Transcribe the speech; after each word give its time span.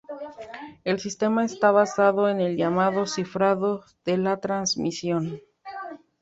El 0.83 0.99
sistema 0.99 1.45
está 1.45 1.69
basado 1.69 2.27
en 2.27 2.41
el 2.41 2.57
llamado 2.57 3.05
Cifrado 3.05 3.85
de 4.03 4.17
la 4.17 4.37
Transmisión. 4.37 5.39